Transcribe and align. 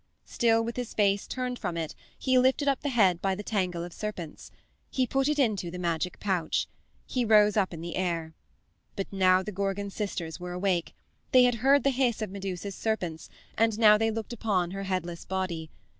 Still 0.25 0.63
with 0.63 0.77
his 0.77 0.95
face 0.95 1.27
turned 1.27 1.59
from 1.59 1.77
it 1.77 1.93
he 2.17 2.39
lifted 2.39 2.67
up 2.67 2.81
the 2.81 2.89
head 2.89 3.21
by 3.21 3.33
its 3.33 3.47
tangle 3.51 3.83
of 3.83 3.93
serpents. 3.93 4.49
He 4.89 5.05
put 5.05 5.27
it 5.29 5.37
into 5.37 5.69
the 5.69 5.77
magic 5.77 6.19
pouch. 6.19 6.67
He 7.05 7.23
rose 7.23 7.55
up 7.55 7.71
in 7.71 7.81
the 7.81 7.95
air. 7.95 8.33
But 8.95 9.13
now 9.13 9.43
the 9.43 9.51
Gorgon 9.51 9.91
sisters 9.91 10.39
were 10.39 10.53
awake. 10.53 10.95
They 11.33 11.43
had 11.43 11.53
heard 11.61 11.83
the 11.83 11.91
hiss 11.91 12.19
of 12.23 12.31
Medusa's 12.31 12.73
serpents, 12.73 13.29
and 13.55 13.77
now 13.77 13.95
they 13.95 14.09
looked 14.09 14.33
upon 14.33 14.71
her 14.71 14.85
headless 14.85 15.23
body. 15.23 15.69